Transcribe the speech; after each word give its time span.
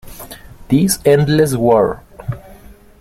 This 0.69 0.97
Endless 1.05 1.55
War 1.55 2.01